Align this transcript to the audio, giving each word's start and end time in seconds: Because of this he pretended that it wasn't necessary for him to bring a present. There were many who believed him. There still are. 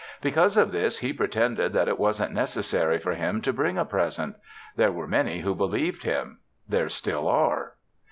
Because 0.19 0.57
of 0.57 0.71
this 0.71 0.97
he 0.97 1.13
pretended 1.13 1.73
that 1.73 1.87
it 1.87 1.99
wasn't 1.99 2.33
necessary 2.33 2.97
for 2.97 3.13
him 3.13 3.39
to 3.43 3.53
bring 3.53 3.77
a 3.77 3.85
present. 3.85 4.35
There 4.75 4.91
were 4.91 5.05
many 5.07 5.41
who 5.41 5.53
believed 5.53 6.01
him. 6.01 6.39
There 6.67 6.89
still 6.89 7.27
are. 7.27 7.73